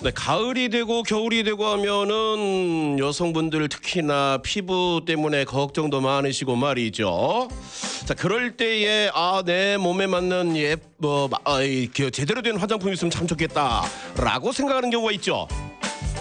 네, 0.00 0.12
가을이 0.14 0.68
되고 0.68 1.02
겨울이 1.02 1.42
되고 1.42 1.66
하면은 1.66 3.00
여성분들 3.00 3.68
특히나 3.68 4.38
피부 4.44 5.02
때문에 5.04 5.44
걱정도 5.44 6.00
많으시고 6.00 6.54
말이죠. 6.54 7.48
자, 8.06 8.14
그럴 8.14 8.56
때에 8.56 9.10
아, 9.12 9.42
내 9.44 9.76
몸에 9.76 10.06
맞는 10.06 10.56
예, 10.56 10.76
뭐, 10.98 11.28
아, 11.42 11.62
이, 11.62 11.88
그 11.88 12.12
제대로 12.12 12.42
된 12.42 12.58
화장품 12.58 12.92
있으면 12.92 13.10
참 13.10 13.26
좋겠다라고 13.26 14.52
생각하는 14.52 14.90
경우가 14.90 15.10
있죠. 15.14 15.48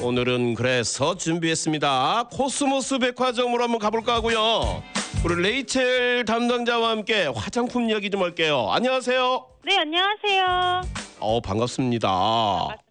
오늘은 0.02 0.55
그래서 0.55 1.16
준비했습니다. 1.16 2.30
코스모스 2.32 2.98
백화점으로 2.98 3.64
한번 3.64 3.78
가볼까 3.78 4.16
하고요. 4.16 4.82
우리 5.23 5.44
레이첼 5.44 6.25
담당자와 6.25 6.89
함께 6.89 7.28
화장품 7.28 7.91
이야기 7.91 8.09
좀 8.09 8.23
할게요. 8.23 8.70
안녕하세요. 8.71 9.46
네, 9.66 9.78
안녕하세요. 9.78 10.82
어, 11.20 11.41
반갑습니다. 11.41 12.09
반갑습니다. 12.09 12.87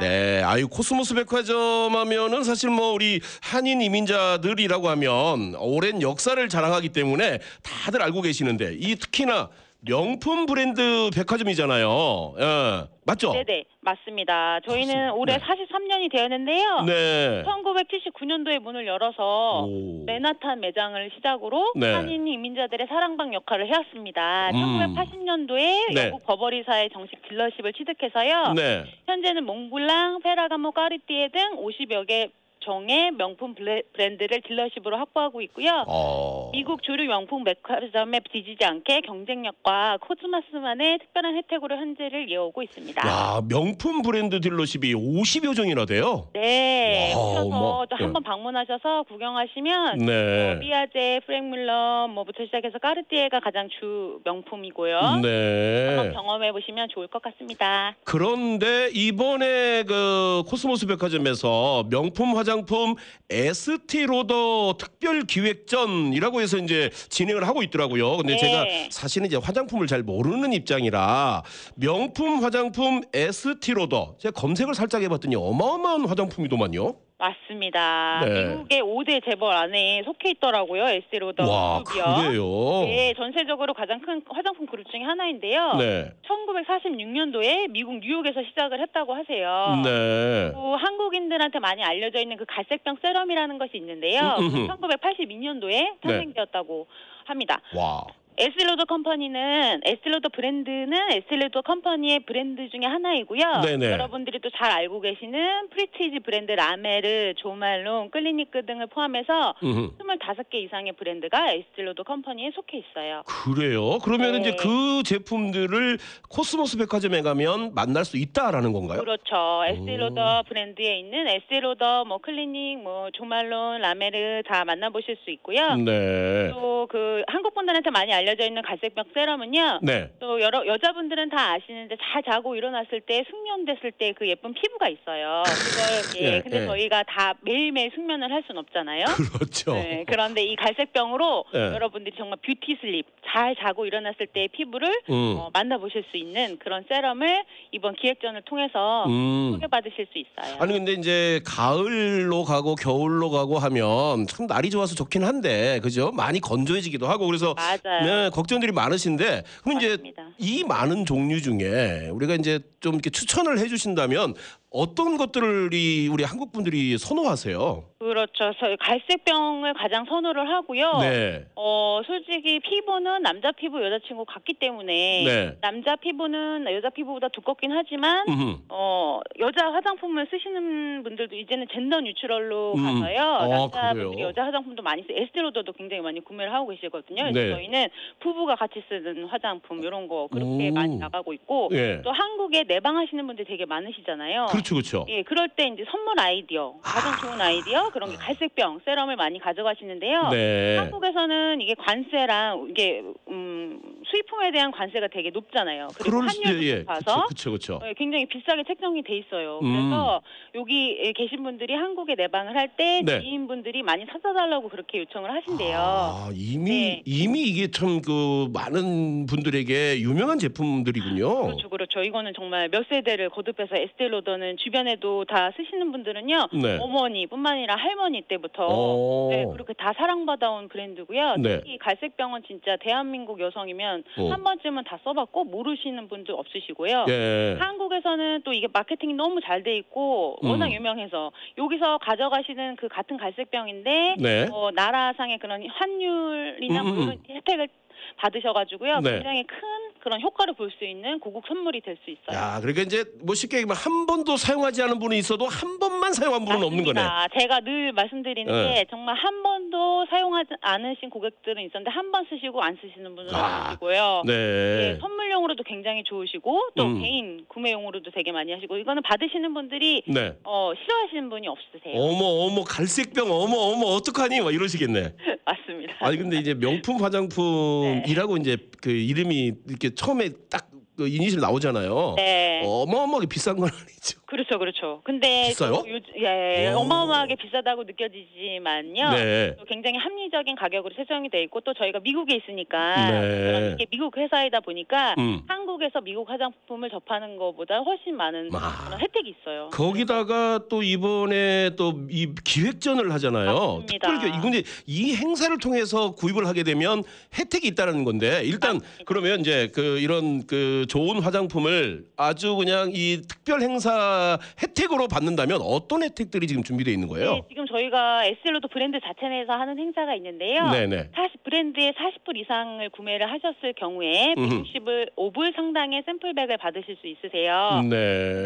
네, 0.00 0.42
아유 0.42 0.68
코스모스 0.68 1.14
백화점 1.14 1.96
하면은 1.96 2.44
사실 2.44 2.70
뭐 2.70 2.92
우리 2.92 3.20
한인 3.40 3.80
이민자들이라고 3.80 4.88
하면 4.90 5.54
오랜 5.56 6.02
역사를 6.02 6.48
자랑하기 6.48 6.90
때문에 6.90 7.40
다들 7.62 8.02
알고 8.02 8.20
계시는데 8.22 8.76
이 8.78 8.96
특히나 8.96 9.48
명품 9.86 10.46
브랜드 10.46 11.10
백화점이잖아요. 11.14 12.34
예, 12.38 12.88
맞죠? 13.04 13.32
네네, 13.32 13.64
맞습니다. 13.80 14.60
저희는 14.60 14.94
그렇습니다. 14.94 15.12
올해 15.14 15.36
네. 15.36 15.44
43년이 15.44 16.10
되었는데요. 16.10 16.82
네. 16.86 17.42
1979년도에 17.44 18.60
문을 18.60 18.86
열어서 18.86 19.64
오. 19.64 20.04
맨하탄 20.06 20.60
매장을 20.60 21.10
시작으로 21.16 21.72
네. 21.76 21.92
한인 21.92 22.26
이민자들의 22.26 22.86
사랑방 22.88 23.34
역할을 23.34 23.66
해왔습니다. 23.66 24.50
음. 24.54 24.94
1980년도에 24.94 25.94
네. 25.94 26.04
영국 26.04 26.24
버버리사의 26.24 26.90
정식 26.92 27.20
dealership을 27.28 27.74
취득해서요. 27.74 28.54
네. 28.54 28.84
현재는 29.06 29.44
몽블랑, 29.44 30.20
페라가모, 30.22 30.72
까르띠에 30.72 31.28
등 31.28 31.56
50여 31.56 32.06
개 32.06 32.30
종의 32.64 33.12
명품 33.12 33.54
브랜드를 33.54 34.40
딜러십으로 34.42 34.96
확보하고 34.96 35.40
있고요. 35.42 35.84
어. 35.86 36.50
미국 36.52 36.82
주류 36.82 37.04
명품 37.04 37.44
백화점에 37.44 38.20
뒤지지 38.32 38.64
않게 38.64 39.02
경쟁력과 39.02 39.98
코스모스만의 40.00 40.98
특별한 40.98 41.36
혜택으로 41.36 41.76
현재를 41.76 42.30
이어오고 42.30 42.62
있습니다. 42.62 43.06
야, 43.06 43.42
명품 43.48 44.02
브랜드 44.02 44.40
딜러십이 44.40 44.94
50여 44.94 45.54
종이나 45.54 45.84
돼요. 45.84 46.28
네, 46.32 47.12
어머. 47.14 47.84
또 47.88 47.96
한번 47.96 48.22
방문하셔서 48.22 49.04
구경하시면 49.04 49.98
네. 49.98 50.58
삐아제, 50.60 51.20
프랭뮬러 51.26 52.08
뭐부터 52.08 52.44
시작해서 52.44 52.78
까르띠에가 52.78 53.40
가장 53.40 53.68
주 53.78 54.20
명품이고요. 54.24 54.96
한번 54.96 55.22
네. 55.22 56.12
경험해 56.14 56.52
보시면 56.52 56.88
좋을 56.94 57.08
것 57.08 57.20
같습니다. 57.22 57.94
그런데 58.04 58.88
이번에 58.94 59.82
그 59.84 60.42
코스모스 60.48 60.86
백화점에서 60.86 61.84
명품 61.90 62.36
화장품 62.36 62.94
에스티 63.30 64.06
로더 64.06 64.76
특별 64.78 65.22
기획전이라고 65.24 66.40
해서 66.40 66.56
이제 66.58 66.90
진행을 67.08 67.46
하고 67.46 67.62
있더라고요. 67.62 68.16
근데 68.18 68.34
네. 68.34 68.38
제가 68.38 68.64
사실은 68.90 69.26
이제 69.26 69.36
화장품을 69.36 69.86
잘 69.86 70.02
모르는 70.02 70.52
입장이라 70.52 71.42
명품 71.76 72.42
화장품 72.44 73.02
에스티 73.12 73.72
로더 73.72 74.16
제가 74.18 74.32
검색을 74.40 74.74
살짝 74.74 75.02
해봤더니 75.02 75.34
어마어마한 75.36 76.06
화장품이더만요. 76.06 76.94
맞습니다. 77.18 78.22
네. 78.24 78.48
미국의 78.48 78.82
5대 78.82 79.24
재벌 79.24 79.54
안에 79.54 80.02
속해 80.04 80.30
있더라고요. 80.30 80.84
에스티 80.88 81.21
로더 81.21 81.48
와 81.48 81.82
그룹이요. 81.84 82.04
그래요. 82.28 82.86
네, 82.86 83.14
전세계적으로 83.16 83.72
가장 83.72 84.00
큰 84.00 84.22
화장품 84.28 84.66
그룹 84.66 84.90
중에 84.90 85.02
하나인데요. 85.02 85.74
네. 85.74 86.10
1946년도에 86.28 87.70
미국 87.70 87.98
뉴욕에서 88.00 88.42
시작을 88.48 88.80
했다고 88.80 89.14
하세요. 89.14 89.80
네. 89.84 90.50
또 90.52 90.76
한국인들한테 90.76 91.60
많이 91.60 91.82
알려져 91.84 92.18
있는 92.18 92.36
그 92.36 92.44
갈색병 92.46 92.96
세럼이라는 93.00 93.58
것이 93.58 93.76
있는데요. 93.76 94.36
음, 94.40 94.46
음. 94.46 94.68
1982년도에 94.68 96.00
탄생되었다고 96.00 96.86
합니다. 97.26 97.60
와. 97.76 98.04
에스티로더 98.36 98.84
컴퍼니는 98.86 99.80
에스티로더 99.84 100.28
브랜드는 100.30 100.92
에스티로더 101.12 101.62
컴퍼니의 101.62 102.20
브랜드 102.20 102.68
중에 102.68 102.84
하나이고요. 102.84 103.60
네네. 103.64 103.92
여러분들이 103.92 104.40
또 104.40 104.50
잘 104.56 104.70
알고 104.70 105.00
계시는 105.00 105.68
prestige 105.70 106.20
브랜드 106.20 106.52
라메르, 106.52 107.34
조말론, 107.38 108.10
클리니크 108.10 108.66
등을 108.66 108.86
포함해서 108.86 109.54
음흠. 109.62 109.96
25개 109.98 110.54
이상의 110.64 110.92
브랜드가 110.92 111.52
에스티로더 111.52 112.04
컴퍼니에 112.04 112.52
속해 112.54 112.78
있어요. 112.78 113.22
그래요. 113.26 113.98
그러면 114.04 114.32
네. 114.32 114.38
이제 114.38 114.56
그 114.56 115.02
제품들을 115.04 115.98
코스모스 116.30 116.78
백화점에 116.78 117.22
가면 117.22 117.74
만날 117.74 118.04
수 118.04 118.16
있다라는 118.16 118.72
건가요? 118.72 119.00
그렇죠. 119.00 119.64
에스티로더 119.66 120.44
브랜드에 120.48 120.98
있는 121.00 121.26
에스티로더, 121.28 122.04
뭐 122.04 122.18
클리니크, 122.18 122.82
뭐 122.82 123.10
조말론, 123.12 123.80
라메르 123.80 124.42
다 124.46 124.64
만나보실 124.64 125.16
수 125.24 125.30
있고요. 125.30 125.74
네. 125.76 126.50
또 126.52 126.74
그 126.94 127.22
한국 127.28 127.54
분들한테 127.54 127.90
많이 127.90 128.12
알려져 128.12 128.44
있는 128.46 128.62
갈색병 128.62 129.04
세럼은요. 129.14 129.80
네. 129.82 130.10
또 130.18 130.40
여러 130.40 130.66
여자분들은 130.66 131.28
다 131.30 131.52
아시는데 131.52 131.96
잘 132.12 132.22
자고 132.22 132.56
일어났을 132.56 133.00
때 133.02 133.24
숙면됐을 133.30 133.92
때 133.92 134.14
그 134.14 134.28
예쁜 134.28 134.54
피부가 134.54 134.88
있어요. 134.88 135.42
그걸 135.44 136.22
예, 136.22 136.36
예, 136.36 136.40
근데 136.40 136.62
예. 136.62 136.66
저희가 136.66 137.02
다 137.04 137.34
매일매일 137.42 137.90
숙면을 137.94 138.30
할 138.30 138.42
수는 138.46 138.60
없잖아요. 138.60 139.04
그렇죠. 139.32 139.74
네, 139.74 140.04
그런데 140.06 140.42
이 140.44 140.56
갈색병으로 140.56 141.44
예. 141.54 141.58
여러분들이 141.58 142.14
정말 142.16 142.38
beauty 142.44 142.78
sleep 142.80 143.06
잘 143.32 143.56
자고 143.56 143.86
일어났을 143.86 144.26
때의 144.28 144.48
피부를 144.48 144.88
음. 145.10 145.36
어, 145.38 145.50
만나보실 145.52 146.04
수 146.10 146.16
있는 146.16 146.58
그런 146.58 146.84
세럼을 146.88 147.44
이번 147.72 147.96
기획전을 147.96 148.42
통해서 148.42 149.04
음. 149.06 149.52
소개받으실 149.54 150.06
수 150.12 150.18
있어요. 150.18 150.56
아니 150.60 150.72
근데 150.74 150.92
이제 150.92 151.40
가을로 151.46 152.44
가고 152.44 152.74
겨울로 152.74 153.30
가고 153.30 153.58
하면 153.58 154.26
참 154.26 154.46
날이 154.46 154.70
좋아서 154.70 154.94
좋긴 154.94 155.24
한데 155.24 155.80
그죠? 155.82 156.12
많이 156.12 156.40
건조해지기도 156.40 157.06
하고 157.06 157.26
그래서 157.26 157.54
맞아요. 157.54 158.04
네, 158.04 158.13
걱정들이 158.32 158.72
많으신데 158.72 159.44
그럼 159.62 159.78
이제 159.78 159.88
맞습니다. 159.90 160.28
이 160.38 160.64
많은 160.64 161.06
종류 161.06 161.40
중에 161.40 162.08
우리가 162.10 162.34
이제 162.34 162.60
좀 162.80 162.94
이렇게 162.94 163.10
추천을 163.10 163.58
해주신다면 163.58 164.34
어떤 164.76 165.16
것들이 165.16 166.08
우리 166.08 166.24
한국 166.24 166.50
분들이 166.50 166.98
선호하세요? 166.98 167.84
그렇죠. 168.00 168.52
갈색병을 168.80 169.72
가장 169.74 170.04
선호를 170.04 170.50
하고요. 170.50 170.98
네. 170.98 171.44
어, 171.54 172.00
솔직히 172.04 172.58
피부는 172.58 173.22
남자 173.22 173.52
피부, 173.52 173.82
여자 173.82 174.00
친구 174.06 174.24
같기 174.24 174.54
때문에 174.54 175.24
네. 175.24 175.56
남자 175.60 175.94
피부는 175.94 176.66
여자 176.74 176.90
피부보다 176.90 177.28
두껍긴 177.28 177.70
하지만 177.70 178.26
음흠. 178.28 178.56
어, 178.68 179.20
여자 179.38 179.72
화장품을 179.72 180.26
쓰시는 180.28 181.04
분들도 181.04 181.36
이제는 181.36 181.68
젠더 181.72 182.00
뉴트럴로 182.00 182.74
음. 182.76 182.82
가서요. 182.82 183.20
아, 183.22 183.46
남자분들이 183.46 184.10
그래요? 184.10 184.26
여자 184.26 184.44
화장품도 184.44 184.82
많이 184.82 185.02
쓰 185.02 185.12
에스테로더도 185.12 185.72
굉장히 185.74 186.02
많이 186.02 186.18
구매를 186.22 186.52
하고 186.52 186.68
계시거든요. 186.70 187.22
그래서 187.22 187.38
네. 187.38 187.50
저희는 187.50 187.88
부부가 188.18 188.56
같이 188.56 188.82
쓰는 188.88 189.26
화장품 189.26 189.84
이런 189.84 190.08
거 190.08 190.28
그렇게 190.32 190.70
오. 190.70 190.74
많이 190.74 190.96
나가고 190.96 191.32
있고 191.32 191.70
예. 191.72 192.02
또 192.02 192.10
한국에 192.10 192.64
내방하시는 192.64 193.24
분들 193.24 193.44
되게 193.44 193.64
많으시잖아요. 193.66 194.46
그렇죠, 194.50 194.63
그렇죠. 194.72 195.06
예, 195.08 195.22
그럴 195.22 195.48
때 195.48 195.66
이제 195.68 195.84
선물 195.90 196.18
아이디어, 196.18 196.74
가장 196.82 197.16
좋은 197.20 197.40
아이디어 197.40 197.90
그런 197.90 198.10
게 198.10 198.16
갈색병, 198.16 198.80
세럼을 198.84 199.16
많이 199.16 199.38
가져가시는데요. 199.38 200.28
네. 200.30 200.76
한국에서는 200.78 201.60
이게 201.60 201.74
관세랑 201.74 202.66
이게 202.70 203.02
음, 203.28 203.80
수입품에 204.14 204.52
대한 204.52 204.70
관세가 204.70 205.08
되게 205.08 205.30
높잖아요. 205.30 205.88
그리고 205.98 206.18
그럴 206.18 206.28
수 206.30 206.40
환율도 206.42 206.64
예. 206.66 206.74
높아서 206.80 207.24
그렇죠, 207.24 207.50
그렇죠. 207.50 207.74
어, 207.76 207.92
굉장히 207.96 208.26
비싸게 208.26 208.62
책정이 208.64 209.02
돼 209.02 209.16
있어요. 209.18 209.58
음. 209.62 209.72
그래서 209.72 210.22
여기 210.54 211.12
계신 211.14 211.42
분들이 211.42 211.74
한국에 211.74 212.14
내방을 212.14 212.56
할 212.56 212.64
때 212.76 213.02
네. 213.04 213.20
지인분들이 213.20 213.82
많이 213.82 214.04
사다 214.06 214.32
달라고 214.32 214.68
그렇게 214.68 214.98
요청을 215.00 215.30
하신대요. 215.30 215.76
아, 215.78 216.30
이미 216.34 216.70
네. 216.70 217.02
이미 217.04 217.42
이게 217.42 217.70
참 217.70 218.00
그 218.04 218.48
많은 218.52 219.24
분들에게 219.26 220.00
유명한 220.00 220.38
제품들이군요. 220.38 221.42
그렇죠, 221.44 221.68
그렇죠. 221.70 222.02
이거는 222.02 222.32
정말 222.34 222.68
몇 222.68 222.86
세대를 222.88 223.30
거듭해서 223.30 223.76
에스테로더는 223.76 224.56
주변에도 224.58 225.24
다 225.24 225.50
쓰시는 225.56 225.90
분들은요. 225.92 226.48
네. 226.62 226.76
어머니뿐만 226.80 227.54
아니라 227.54 227.76
할머니 227.76 228.22
때부터 228.22 228.66
어. 228.68 229.28
네, 229.30 229.46
그렇게 229.52 229.72
다 229.74 229.92
사랑받아온 229.96 230.68
브랜드고요. 230.68 231.36
네. 231.36 231.58
특히 231.60 231.78
갈색병은 231.78 232.42
진짜 232.46 232.76
대한민국 232.80 233.40
여성이면 233.40 234.03
어. 234.16 234.28
한 234.28 234.44
번쯤은 234.44 234.84
다 234.84 234.98
써봤고 235.04 235.44
모르시는 235.44 236.08
분들 236.08 236.34
없으시고요. 236.34 237.06
예. 237.08 237.56
한국에서는 237.58 238.42
또 238.44 238.52
이게 238.52 238.68
마케팅이 238.72 239.14
너무 239.14 239.40
잘 239.40 239.64
돼 239.64 239.76
있고 239.78 240.36
워낙 240.42 240.66
음. 240.66 240.72
유명해서 240.72 241.32
여기서 241.56 241.98
가져가시는 241.98 242.76
그 242.76 242.88
같은 242.88 243.16
갈색병인데 243.16 244.16
네. 244.18 244.48
어, 244.52 244.70
나라상의 244.72 245.38
그런 245.38 245.66
환율이나 245.66 246.82
음, 246.82 246.86
뭐 246.86 246.96
음, 246.96 247.02
이런 247.02 247.18
혜택을 247.36 247.68
받으셔가지고요. 248.16 249.00
네. 249.00 249.10
굉장히 249.12 249.44
큰 249.44 249.58
그런 250.04 250.20
효과를 250.20 250.54
볼 250.54 250.70
수 250.78 250.84
있는 250.84 251.18
고국 251.20 251.44
선물이 251.48 251.80
될 251.80 251.96
수 252.04 252.10
있어요. 252.10 252.36
야, 252.36 252.58
그러니까 252.60 252.82
이제 252.82 253.04
뭐 253.22 253.34
쉽게 253.34 253.58
얘기하면 253.58 253.76
한 253.76 254.06
번도 254.06 254.36
사용하지 254.36 254.82
않은 254.82 254.98
분이 254.98 255.16
있어도 255.18 255.46
한 255.46 255.78
번만 255.78 256.12
사용한 256.12 256.44
분은 256.44 256.62
없는 256.62 256.84
거네. 256.84 257.00
맞습니다. 257.02 257.38
제가 257.38 257.60
늘 257.60 257.92
말씀드리는 257.92 258.52
네. 258.52 258.74
게 258.74 258.86
정말 258.90 259.14
한 259.16 259.42
번도 259.42 260.06
사용하지 260.10 260.50
않으신 260.60 261.10
고객들은 261.10 261.62
있었는데 261.64 261.90
한 261.90 262.04
번 262.14 262.24
쓰시고 262.30 262.62
안 262.62 262.76
쓰시는 262.80 263.16
분은 263.16 263.34
아, 263.34 263.62
없으시고요. 263.72 264.22
네. 264.26 264.32
예, 264.32 264.98
선물용으로도 265.00 265.64
굉장히 265.64 266.04
좋으시고 266.04 266.68
또 266.76 266.84
음. 266.84 267.00
개인 267.00 267.44
구매용으로도 267.48 268.10
되게 268.12 268.30
많이 268.30 268.52
하시고 268.52 268.76
이거는 268.78 269.02
받으시는 269.02 269.52
분들이 269.54 270.02
네. 270.06 270.32
어, 270.44 270.72
싫어하시는 270.80 271.28
분이 271.30 271.48
없으세요. 271.48 271.94
어머 272.00 272.24
어머 272.46 272.62
갈색병 272.62 273.30
어머 273.32 273.56
어머 273.56 273.86
어떡하니 273.96 274.40
막 274.42 274.52
이러시겠네. 274.54 275.14
맞습니다. 275.44 275.94
아니 276.00 276.16
근데 276.18 276.36
이제 276.38 276.54
명품 276.54 277.02
화장품이라고 277.02 278.36
이제 278.38 278.56
그 278.80 278.90
이름이 278.90 279.52
이렇게 279.68 279.93
처음에 279.94 280.30
딱 280.50 280.74
그 280.96 281.08
이니셜 281.08 281.40
나오잖아요. 281.40 282.14
네. 282.16 282.62
어마어마하게 282.64 283.26
비싼 283.26 283.56
건 283.56 283.68
아니죠. 283.70 284.20
그렇죠, 284.34 284.58
그렇죠. 284.58 285.00
근데 285.04 285.46
비싸요? 285.48 285.82
또 285.84 285.90
요, 285.90 285.98
예, 286.18 286.72
오. 286.72 286.78
어마어마하게 286.80 287.36
비싸다고 287.36 287.84
느껴지지만요. 287.84 289.10
네. 289.12 289.56
또 289.58 289.64
굉장히 289.64 289.98
합리적인 289.98 290.56
가격으로 290.56 290.92
책정이 290.96 291.30
돼 291.30 291.42
있고 291.44 291.60
또 291.60 291.72
저희가 291.74 292.00
미국에 292.00 292.34
있으니까 292.36 293.10
네. 293.10 293.74
이게 293.74 293.86
미국 293.90 294.16
회사이다 294.16 294.60
보니까 294.60 295.14
음. 295.18 295.42
한국에서 295.46 296.00
미국 296.00 296.28
화장품을 296.28 296.90
접하는 296.90 297.36
것보다 297.36 297.78
훨씬 297.78 298.16
많은 298.16 298.50
아. 298.54 298.84
그런 298.86 299.00
혜택이 299.00 299.34
있어요. 299.40 299.70
거기다가 299.72 300.60
또 300.68 300.82
이번에 300.82 301.70
또 301.76 301.94
이 302.10 302.34
기획전을 302.44 303.12
하잖아요. 303.14 303.80
맞습니다. 303.80 304.08
특별 304.20 304.48
이제 304.54 304.62
이 304.86 305.14
행사를 305.14 305.56
통해서 305.58 306.12
구입을 306.14 306.46
하게 306.46 306.62
되면 306.62 307.02
혜택이 307.38 307.68
있다는 307.68 308.04
건데 308.04 308.42
일단 308.44 308.80
그러면 309.04 309.40
이제 309.40 309.70
그 309.74 309.98
이런 310.00 310.46
그 310.46 310.86
좋은 310.88 311.20
화장품을 311.20 312.04
아주 312.16 312.56
그냥 312.56 312.90
이 312.92 313.22
특별 313.28 313.62
행사 313.62 314.23
혜택으로 314.62 315.08
받는다면 315.08 315.60
어떤 315.62 316.02
혜택들이 316.02 316.46
지금 316.46 316.62
준비되어 316.62 316.92
있는 316.92 317.08
거예요? 317.08 317.32
네, 317.34 317.42
지금 317.48 317.66
저희가 317.66 318.24
에스텔로도 318.26 318.68
브랜드 318.68 318.98
자체 319.00 319.28
내에서 319.28 319.52
하는 319.52 319.78
행사가 319.78 320.14
있는데요. 320.16 320.70
네네. 320.70 321.10
40 321.14 321.42
브랜드의 321.44 321.92
40불 321.92 322.36
이상을 322.38 322.88
구매를 322.90 323.30
하셨을 323.30 323.72
경우에 323.74 324.34
음흠. 324.38 324.62
165불 324.74 325.54
상당의 325.54 326.02
샘플백을 326.06 326.56
받으실 326.58 326.96
수 327.00 327.06
있으세요. 327.06 327.70
근데 327.80 327.96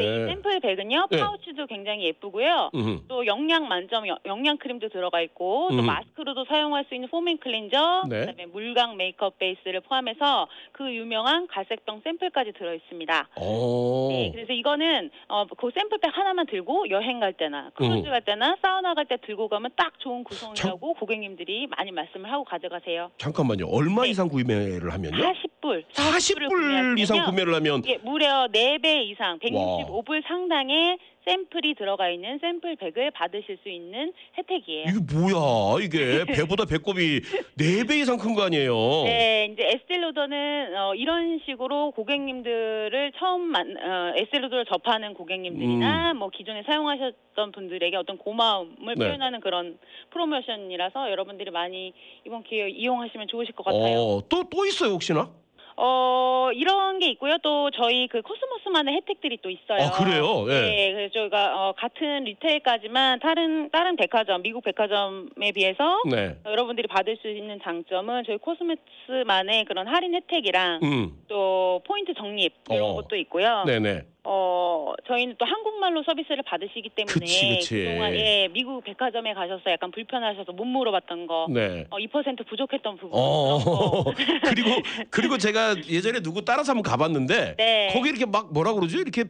이 0.00 0.06
네. 0.06 0.26
샘플백은요 0.26 1.06
네. 1.10 1.19
파우치도 1.19 1.66
굉장히 1.66 2.04
예쁘고요. 2.04 2.70
음흠. 2.75 3.02
또 3.08 3.26
영양 3.26 3.69
만점 3.69 4.06
영- 4.08 4.19
영양 4.26 4.56
크림도 4.58 4.88
들어가 4.88 5.20
있고 5.22 5.69
또 5.70 5.76
음. 5.78 5.86
마스크로도 5.86 6.44
사용할 6.46 6.84
수 6.88 6.94
있는 6.94 7.08
foaming 7.08 7.38
cleanser, 7.38 8.05
네. 8.08 8.20
그다음에 8.20 8.46
물광 8.46 8.96
메이크업 8.96 9.38
베이스를 9.38 9.80
포함해서 9.80 10.48
그 10.72 10.92
유명한 10.94 11.46
갈색병 11.48 12.00
샘플까지 12.04 12.52
들어 12.52 12.75
있습니다. 12.75 13.28
오. 13.40 14.08
네, 14.10 14.30
그래서 14.34 14.52
이거는 14.52 15.10
어, 15.28 15.46
그 15.58 15.70
샘플백 15.75 16.16
하나만 16.16 16.46
들고 16.46 16.88
여행 16.90 17.19
갈 17.19 17.32
때나 17.32 17.70
크루즈 17.75 18.06
음. 18.06 18.10
갈 18.10 18.25
때나 18.25 18.56
사우나 18.62 18.94
갈 18.94 19.06
때 19.08 19.16
들고 19.16 19.49
가면 19.49 19.70
딱 19.75 19.99
좋은 19.99 20.22
구성이라고 20.22 20.94
고객님들이 20.94 21.66
많이 21.66 21.90
말씀을 21.90 22.31
하고 22.31 22.44
가져가세요. 22.44 23.10
잠깐만요. 23.16 23.66
얼마 23.69 24.02
네. 24.02 24.10
이상 24.10 24.28
구매를 24.28 24.93
하면요? 24.93 25.16
40불, 25.16 25.84
40불 25.94 26.99
이상 26.99 27.25
구매를 27.25 27.55
하면 27.55 27.82
예, 27.87 27.96
무려 28.02 28.46
4배 28.52 29.05
이상 29.10 29.38
165불 29.40 30.22
상당의 30.28 30.99
샘플이 31.25 31.75
들어가 31.75 32.09
있는 32.09 32.38
샘플백을 32.41 33.11
받으실 33.11 33.59
수 33.62 33.69
있는 33.69 34.12
혜택이에요. 34.38 34.87
이게 34.88 35.15
뭐야? 35.15 35.82
이게 35.85 36.25
배보다 36.56 36.65
배꼽이 36.65 37.20
네 37.56 37.85
배 37.85 37.99
이상 38.00 38.17
큰 38.19 38.35
거 38.35 38.43
아니에요? 38.43 38.73
네, 39.05 39.50
이제 39.53 39.62
에스텔로더는 39.75 40.76
어, 40.76 40.94
이런 40.94 41.41
식으로 41.47 41.91
고객님들을 41.93 43.12
처음 43.19 43.43
만 43.43 43.76
어, 43.76 44.12
에스텔로더를 44.17 44.65
접하는 44.67 45.15
고객님들이나 45.15 46.15
뭐 46.15 46.31
기존에 46.31 46.62
사용하셨던 46.65 47.53
분들에게 47.53 47.97
어떤 47.97 48.17
고마움을 48.19 48.76
음. 48.81 48.99
네. 48.99 49.06
표현하는 49.06 49.41
그런 49.41 49.79
프로모션이라서 50.11 51.11
여러분들이 51.11 51.50
많이 51.50 51.93
이번 52.26 52.43
기회에 52.43 52.71
이용하시면 52.71 53.29
좋으실 53.29 53.55
것 53.55 53.64
같아요. 53.64 53.99
어, 53.99 54.23
또 54.29 54.44
또 54.49 54.64
있어요, 54.64 54.91
혹시나? 54.93 55.31
어, 55.80 56.50
이런 56.54 56.98
게 56.98 57.08
있고요. 57.10 57.38
또 57.40 57.70
저희 57.70 58.08
그 58.08 58.20
코스모스만의 58.20 58.96
혜택들이 58.96 59.38
또 59.40 59.48
있어요. 59.48 59.86
아, 59.86 59.90
그래요? 59.92 60.44
예. 60.48 60.60
네, 60.60 60.92
그래서 60.92 61.12
저희가 61.12 61.69
어, 61.69 61.72
같은 61.72 62.25
리테일까지만 62.25 63.20
다른 63.20 63.70
다른 63.70 63.94
백화점, 63.94 64.42
미국 64.42 64.64
백화점에 64.64 65.52
비해서 65.54 66.02
네. 66.10 66.36
여러분들이 66.44 66.88
받을 66.88 67.16
수 67.22 67.28
있는 67.28 67.60
장점은 67.62 68.25
저희 68.26 68.38
코스모스만의 68.38 69.66
그런 69.66 69.86
할인 69.86 70.14
혜택이랑 70.16 70.80
음. 70.82 71.12
또 71.28 71.80
포인트 71.86 72.12
적립 72.14 72.54
이런 72.70 72.90
어. 72.90 72.94
것도 72.94 73.14
있고요. 73.14 73.62
네, 73.64 73.78
네. 73.78 74.02
어 74.30 74.92
저희는 75.06 75.36
또 75.38 75.46
한국말로 75.46 76.02
서비스를 76.02 76.42
받으시기 76.42 76.90
때문에 76.90 77.14
그치, 77.14 77.48
그치. 77.48 77.84
동안 77.86 78.14
예 78.14 78.46
미국 78.52 78.84
백화점에 78.84 79.32
가셔서 79.32 79.62
약간 79.70 79.90
불편하셔서 79.90 80.52
못 80.52 80.66
물어봤던 80.66 81.26
거, 81.26 81.46
네. 81.48 81.86
어, 81.88 81.96
2% 81.96 82.46
부족했던 82.46 82.98
부분 82.98 83.10
어. 83.14 84.04
그리고 84.44 84.69
그리고 85.08 85.38
제가 85.38 85.76
예전에 85.88 86.20
누구 86.20 86.44
따라서 86.44 86.72
한번 86.72 86.82
가봤는데 86.82 87.54
네. 87.56 87.88
거기 87.94 88.10
이렇게 88.10 88.26
막 88.26 88.52
뭐라 88.52 88.75
그러죠? 88.75 88.98
이렇게 88.98 89.25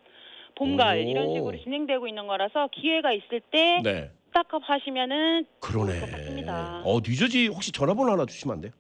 봄, 0.56 0.76
가을 0.76 1.06
오. 1.06 1.10
이런 1.10 1.34
식으로 1.34 1.58
진행되고 1.64 2.08
있는 2.08 2.28
거라서 2.28 2.70
기회가 2.74 3.14
있을 3.14 3.42
때 3.52 3.82
네. 3.84 4.12
스타컵 4.28 4.62
하시면은 4.66 5.46
그러네. 5.62 6.00
같습니다. 6.12 6.82
어, 6.84 7.00
뉴저지 7.00 7.48
혹시 7.48 7.72
전화번호 7.72 8.12
하나 8.12 8.26
주시면 8.26 8.56
안 8.56 8.62
돼요? 8.62 8.72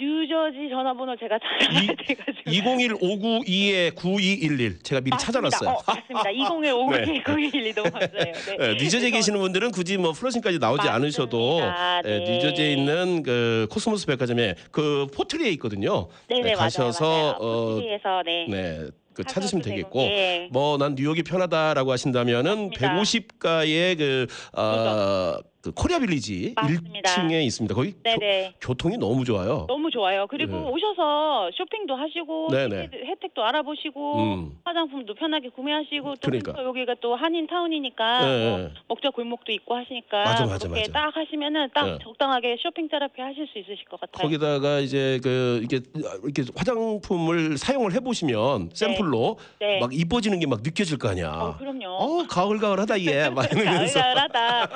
뉴저지 0.00 0.68
전화번호 0.70 1.16
제가 1.16 1.40
찾아야 1.40 1.82
이- 1.82 1.86
돼가지고 1.88 2.48
201-592-9211 2.48 4.84
제가 4.84 5.00
미리 5.00 5.10
맞습니다. 5.10 5.16
찾아놨어요. 5.18 5.70
어, 5.70 5.82
맞습니다. 5.86 6.30
201 6.30 6.72
5 6.72 6.90
네. 6.92 7.04
9 7.24 7.32
9 7.34 7.40
1 7.40 7.66
2 7.66 7.74
너무 7.74 7.90
감사해요. 7.90 8.32
네. 8.32 8.56
네, 8.58 8.74
뉴저지에 8.74 9.10
계시는 9.10 9.40
분들은 9.40 9.72
굳이 9.72 9.96
뭐 9.96 10.12
플러싱까지 10.12 10.60
나오지 10.60 10.86
맞습니다. 10.86 10.94
않으셔도 10.94 11.60
예, 12.04 12.08
네. 12.08 12.20
뉴저지에 12.30 12.72
있는 12.74 13.24
그 13.24 13.66
코스모스 13.72 14.06
백화점에 14.06 14.54
그 14.70 15.08
포트리에 15.14 15.50
있거든요. 15.52 16.06
네네 16.28 16.42
네, 16.42 16.48
맞아요. 16.50 16.58
가셔서 16.58 17.04
맞아요. 17.10 17.30
어, 17.40 17.74
포트리에서 17.74 18.22
네. 18.24 18.46
네, 18.48 18.78
그 19.14 19.24
찾으시면 19.24 19.62
되겠고 19.62 19.98
되고, 19.98 20.12
예. 20.12 20.48
뭐난 20.52 20.94
뉴욕이 20.96 21.24
편하다라고 21.24 21.90
하신다면은 21.90 22.70
맞습니다. 22.70 22.94
150가의 23.02 23.98
그, 23.98 24.28
어, 24.56 25.34
그 25.60 25.72
코리아 25.72 25.98
빌리지 25.98 26.52
맞습니다. 26.54 27.10
1층에 27.10 27.42
있습니다. 27.44 27.74
거기 27.74 27.90
교, 27.92 28.02
네네. 28.04 28.54
교 28.60 28.74
통이 28.74 28.96
너무 28.96 29.24
좋아요. 29.24 29.64
너무 29.68 29.90
좋아요. 29.90 30.26
그리고 30.28 30.52
네. 30.52 30.62
오셔서 30.70 31.50
쇼핑도 31.52 31.96
하시고 31.96 32.48
네네. 32.52 32.76
혜택- 32.84 33.04
혜택도 33.08 33.42
알아보시고 33.44 34.16
음. 34.18 34.58
화장품도 34.64 35.14
편하게 35.14 35.48
구매하시고 35.48 36.14
또 36.14 36.20
그러니까. 36.22 36.52
근처 36.52 36.64
여기가 36.68 36.94
또 37.00 37.16
한인 37.16 37.48
타운이니까 37.48 38.20
네, 38.24 38.48
뭐 38.50 38.58
네. 38.58 38.72
먹자 38.88 39.10
골목도 39.10 39.50
있고 39.50 39.74
하시니까 39.74 40.22
맞아, 40.22 40.46
맞아, 40.46 40.68
그렇게 40.68 40.88
맞아. 40.88 40.92
딱 40.92 41.16
하시면은 41.16 41.70
딱 41.74 41.86
네. 41.86 41.98
적당하게 42.04 42.56
쇼핑 42.62 42.88
테라피 42.88 43.20
하실 43.20 43.48
수 43.52 43.58
있으실 43.58 43.84
것 43.86 43.98
같아요. 44.00 44.22
거기다가 44.22 44.78
이제 44.78 45.18
그 45.24 45.60
이게 45.64 45.80
이렇게 46.22 46.44
화장품을 46.54 47.58
사용을 47.58 47.92
해보시면 47.94 48.70
샘플로 48.74 49.38
네. 49.60 49.80
막 49.80 49.92
이뻐지는 49.92 50.38
게 50.38 50.48
막 50.48 50.60
느껴질 50.62 50.96
거 50.98 51.08
아니야. 51.10 51.30
어, 51.30 51.56
그럼요. 51.58 51.86
어 51.98 52.26
가을 52.26 52.58
가을하다 52.58 53.04
얘. 53.04 53.28
막 53.28 53.44
이러면서. 53.52 53.98
가을가을하다. 54.00 54.66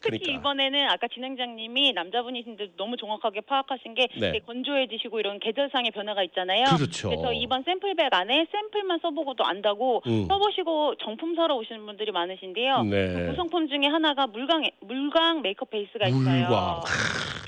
그리고 0.00 0.24
특히 0.24 0.27
그러니까. 0.28 0.40
이번에는 0.40 0.88
아까 0.90 1.08
진행장님이 1.08 1.92
남자분이신데 1.92 2.72
너무 2.76 2.96
정확하게 2.96 3.42
파악하신 3.42 3.94
게 3.94 4.08
네. 4.14 4.32
되게 4.32 4.38
건조해지시고 4.40 5.20
이런 5.20 5.38
계절상의 5.40 5.90
변화가 5.92 6.22
있잖아요. 6.24 6.64
그렇죠. 6.76 7.10
그래서 7.10 7.32
이번 7.32 7.62
샘플백 7.64 8.12
안에 8.12 8.46
샘플만 8.50 9.00
써보고도 9.02 9.44
안다고 9.44 10.02
음. 10.06 10.26
써보시고 10.28 10.96
정품 10.96 11.34
사러 11.34 11.56
오시는 11.56 11.84
분들이 11.86 12.12
많으신데요. 12.12 12.82
네. 12.84 13.12
그 13.14 13.30
구성품 13.30 13.68
중에 13.68 13.86
하나가 13.86 14.26
물광 14.26 14.62
물광 14.80 15.42
메이크업 15.42 15.70
베이스가 15.70 16.08
있어요. 16.08 16.82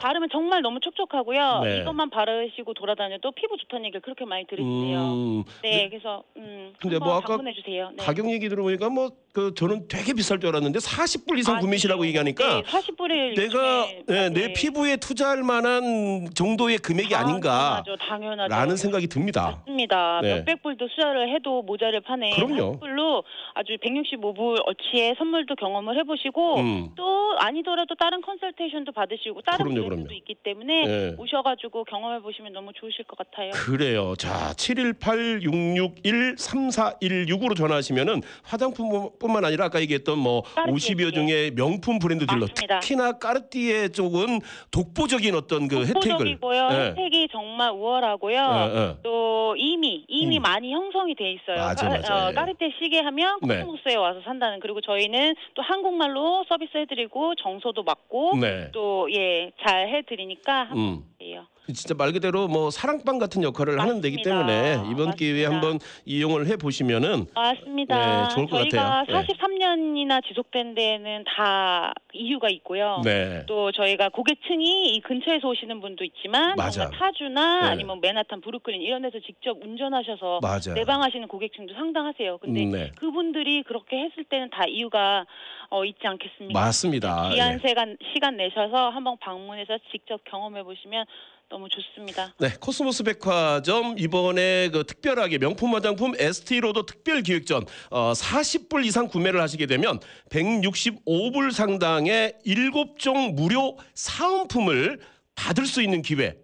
바르면 0.01 0.31
정말 0.33 0.63
너무 0.63 0.81
촉촉하고요. 0.81 1.61
네. 1.63 1.81
이것만 1.81 2.09
바르시고 2.09 2.73
돌아다녀도 2.73 3.33
피부 3.33 3.57
좋다는 3.59 3.85
얘기를 3.85 4.01
그렇게 4.01 4.25
많이 4.25 4.47
들으시네요. 4.47 4.99
음, 4.99 5.45
네, 5.63 5.89
그래서 5.91 6.23
음, 6.39 6.73
근데 6.81 6.99
뭐 6.99 7.17
아까 7.17 7.37
방문해 7.37 7.53
주세요. 7.53 7.91
네. 7.91 8.03
가격 8.03 8.31
얘기 8.31 8.49
들어보니까 8.49 8.89
뭐 8.89 9.11
그 9.33 9.55
저는 9.55 9.87
되게 9.87 10.13
비쌀 10.13 10.41
줄 10.41 10.49
알았는데 10.49 10.81
40불 10.81 11.39
이상 11.39 11.61
구매시라고 11.61 12.05
얘기하니까 12.07 12.63
네, 12.63 12.63
40불을 12.71 13.37
내가 13.37 13.87
네, 14.07 14.31
내 14.31 14.53
피부에 14.53 14.97
투자할 14.97 15.43
만한 15.43 16.29
정도의 16.35 16.79
금액이 16.79 17.15
아닌가 17.15 17.83
당연하죠, 17.85 17.97
당연하죠. 17.97 18.55
라는 18.55 18.77
생각이 18.77 19.07
듭니다. 19.09 19.59
맞습니다. 19.67 20.21
네. 20.23 20.37
몇백 20.37 20.63
불도 20.63 20.87
투자를 20.89 21.35
해도 21.35 21.63
모자를 21.63 22.01
파네. 22.01 22.31
그럼요. 22.37 22.79
40불로 22.79 23.25
아주 23.55 23.77
165불 23.83 24.63
어치의 24.67 25.15
선물도 25.19 25.57
경험을 25.57 25.99
해보시고 25.99 26.57
음. 26.61 26.89
또 26.97 27.35
아니더라도 27.39 27.95
다른 27.97 28.21
컨설테이션도 28.23 28.93
받으시고 28.93 29.41
다른 29.43 29.67
그럼요, 29.67 29.85
브랜드도 29.89 30.09
그럼요. 30.09 30.15
있기 30.19 30.35
때문에 30.43 30.87
네. 30.87 31.15
오셔가지고 31.19 31.85
경험해 31.85 32.21
보시면 32.21 32.53
너무 32.53 32.71
좋으실 32.75 33.05
것 33.05 33.17
같아요. 33.19 33.51
그래요. 33.53 34.15
자, 34.17 34.53
718-661-3416으로 34.57 37.57
전화하시면은 37.57 38.23
화장품뿐만 38.43 39.45
아니라 39.45 39.67
아까 39.67 39.81
얘기했던 39.81 40.19
뭐 40.19 40.43
까르띠에 40.43 40.95
50여 40.95 41.15
중의 41.15 41.51
명품 41.53 41.99
브랜드들로 41.99 42.47
맞습니다. 42.61 42.81
특히나 42.81 43.13
까르띠에 43.13 43.89
쪽은 43.89 44.41
독보적인 44.71 45.35
어떤 45.35 45.69
그 45.69 45.81
혜택을 45.81 45.95
독보적이고요. 46.01 46.69
예. 46.73 46.77
혜택이 46.91 47.29
정말 47.33 47.71
우월하고요. 47.71 48.37
예, 48.37 48.79
예. 48.79 48.97
또 49.03 49.55
이미 49.57 50.05
이미 50.09 50.39
음. 50.39 50.43
많이 50.43 50.73
형성이 50.73 51.15
돼 51.15 51.33
있어요. 51.33 51.57
맞아, 51.65 51.89
까- 51.89 51.97
맞아, 51.97 52.27
어, 52.27 52.29
예. 52.31 52.35
까르띠에 52.35 52.71
시계 52.81 53.01
하면 53.01 53.39
네. 53.43 53.63
코스모스에 53.63 53.97
와서 53.97 54.21
산다는 54.25 54.61
그리고 54.61 54.81
저희는 54.81 55.35
또 55.55 55.63
한국말로 55.63 56.45
서비스 56.49 56.77
해드리고 56.77 57.35
정서도 57.37 57.83
맡고 57.83 58.37
네. 58.41 58.71
또 58.73 59.09
예 59.11 59.51
잘 59.67 59.89
해드리니까 59.89 60.61
한번 60.65 60.79
음. 60.79 61.05
해요. 61.21 61.47
진짜 61.67 61.95
말 61.95 62.13
그대로 62.13 62.49
뭐 62.49 62.71
사랑방 62.71 63.19
같은 63.19 63.43
역할을 63.43 63.81
하는 63.81 64.01
데기 64.01 64.17
맞습니다. 64.17 64.47
때문에 64.47 64.73
이번 64.91 65.07
맞습니다. 65.07 65.17
기회에 65.17 65.45
한번 65.47 65.79
이용을 66.05 66.47
해 66.49 66.57
보시면은 66.57 67.27
맞습니다. 67.35 68.23
네, 68.29 68.35
좋을 68.35 68.47
것 68.47 68.59
저희가 68.71 69.05
같아요. 69.07 69.21
네. 69.21 69.27
43년이나 69.27 70.25
지속된 70.27 70.75
데에는 70.75 71.25
다 71.37 71.93
이유가 72.13 72.49
있고요. 72.51 73.01
네. 73.05 73.45
또 73.47 73.71
저희가 73.73 74.09
고객층이 74.09 74.95
이 74.95 75.01
근처에서 75.01 75.49
오시는 75.49 75.81
분도 75.81 76.05
있지만 76.05 76.57
맞아. 76.57 76.91
타주나 76.91 77.61
네. 77.61 77.67
아니면 77.69 78.01
맨하탄, 78.01 78.41
브루클린 78.41 78.81
이런 78.83 79.03
데서 79.03 79.19
직접 79.25 79.57
운전하셔서 79.63 80.41
맞아. 80.43 80.75
내방하시는 80.75 81.29
고객층도 81.29 81.75
상당하세요. 81.75 82.39
근데 82.39 82.65
음, 82.65 82.71
네. 82.73 82.91
그분들이 82.97 83.63
그렇게 83.63 83.99
했을 83.99 84.25
때는 84.25 84.51
다 84.51 84.65
이유가 84.67 85.25
어, 85.69 85.85
있지 85.85 86.01
않겠습니까? 86.05 86.59
맞습니다. 86.59 87.31
귀한 87.33 87.61
예. 87.63 87.69
시간, 87.69 87.97
시간 88.13 88.37
내셔서 88.37 88.91
한번 88.91 89.17
방문해서 89.21 89.79
직접 89.93 90.21
경험해 90.25 90.65
보시면 90.65 91.05
너무 91.51 91.69
좋습니다. 91.69 92.33
네, 92.39 92.53
코스모스 92.61 93.03
백화점 93.03 93.99
이번에 93.99 94.71
그 94.71 94.85
특별하게 94.85 95.39
명품 95.39 95.75
화장품 95.75 96.15
에스티로더 96.17 96.87
특별 96.87 97.23
기획전 97.23 97.67
어, 97.91 98.13
40불 98.13 98.87
이상 98.87 99.09
구매를 99.09 99.43
하시게 99.43 99.67
되면 99.67 99.99
165불 100.31 101.51
상당의 101.51 102.37
7종 102.47 103.35
무료 103.35 103.77
사은품을 103.95 105.01
받을 105.35 105.67
수 105.67 105.83
있는 105.83 106.03
기회 106.03 106.37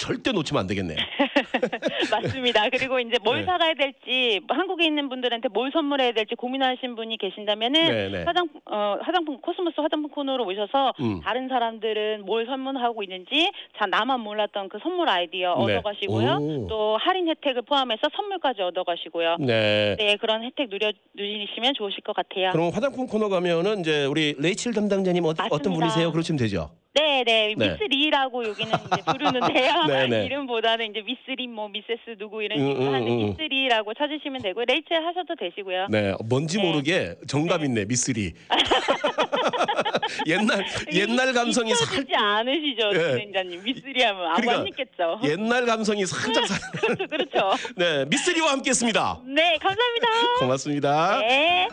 절대 0.00 0.32
놓치면 0.32 0.60
안 0.62 0.66
되겠네요. 0.66 0.96
맞습니다. 2.10 2.70
그리고 2.70 2.98
이제 2.98 3.18
뭘 3.22 3.40
네. 3.40 3.44
사가야 3.44 3.74
될지 3.74 4.40
한국에 4.48 4.86
있는 4.86 5.10
분들한테 5.10 5.48
뭘 5.48 5.70
선물해야 5.72 6.12
될지 6.12 6.34
고민하신 6.36 6.96
분이 6.96 7.18
계신다면은 7.18 7.84
네, 7.84 8.08
네. 8.08 8.24
화장 8.24 8.48
어, 8.64 8.96
화장품 9.02 9.38
코스모스 9.42 9.78
화장품 9.78 10.10
코너로 10.10 10.46
오셔서 10.46 10.94
음. 11.00 11.20
다른 11.20 11.48
사람들은 11.48 12.24
뭘 12.24 12.46
선물하고 12.46 13.02
있는지 13.02 13.50
자 13.78 13.84
나만 13.84 14.20
몰랐던 14.20 14.70
그 14.70 14.78
선물 14.82 15.10
아이디어 15.10 15.54
네. 15.66 15.76
얻어가시고요. 15.76 16.38
오. 16.40 16.66
또 16.68 16.96
할인 16.96 17.28
혜택을 17.28 17.62
포함해서 17.62 18.00
선물까지 18.16 18.62
얻어가시고요. 18.62 19.36
네. 19.40 19.96
네 19.98 20.16
그런 20.16 20.42
혜택 20.44 20.70
누려 20.70 20.92
누리시면 21.14 21.74
좋으실 21.74 22.02
것 22.04 22.16
같아요. 22.16 22.52
그럼 22.52 22.70
화장품 22.72 23.06
코너 23.06 23.28
가면은 23.28 23.80
이제 23.80 24.06
우리 24.06 24.34
레이첼 24.38 24.72
담당자님 24.72 25.26
어, 25.26 25.34
맞습니다. 25.36 25.70
분이세요? 25.70 26.10
그러시면 26.10 26.38
되죠. 26.38 26.70
네, 26.92 27.22
네, 27.24 27.54
네. 27.56 27.70
미스 27.70 27.84
리라고 27.84 28.44
여기는 28.48 28.72
이제 28.72 29.02
부르는데요. 29.06 29.84
네, 29.86 30.08
네. 30.08 30.24
이름보다는 30.26 30.90
이제 30.90 31.02
미스 31.02 31.20
리, 31.36 31.46
뭐 31.46 31.68
미세스 31.68 32.18
누구 32.18 32.42
이런 32.42 32.58
음, 32.58 32.66
식으로 32.66 32.86
음, 32.88 32.94
하는데 32.94 33.12
음. 33.12 33.26
미스 33.30 33.40
리라고 33.42 33.94
찾으시면 33.94 34.42
되고 34.42 34.64
레이첼 34.64 35.06
하셔도 35.06 35.36
되시고요. 35.36 35.86
네, 35.88 36.14
뭔지 36.28 36.58
네. 36.58 36.64
모르게 36.64 37.14
정감 37.28 37.64
있네 37.64 37.84
미쓰리. 37.84 38.32
옛날 40.26 40.64
옛날 40.92 41.32
감성이 41.32 41.74
살 41.74 41.86
잊혀지지 41.86 42.14
않으시죠, 42.14 42.90
예. 42.94 42.98
진행자님. 43.12 43.62
미스 43.62 43.86
리 43.86 44.02
하면 44.02 44.26
안 44.26 44.40
그러니까 44.40 44.64
맞겠죠. 44.64 45.20
옛날 45.24 45.66
감성이 45.66 46.04
살짝 46.04 46.46
살. 46.48 46.58
그렇죠, 46.80 47.06
그렇죠. 47.06 47.50
네, 47.76 48.04
미쓰리와 48.06 48.52
함께했습니다. 48.52 49.20
네, 49.26 49.56
감사합니다. 49.60 50.08
고맙습니다. 50.40 51.20
네. 51.20 51.68